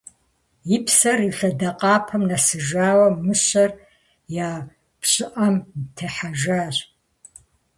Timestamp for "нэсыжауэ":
2.29-3.07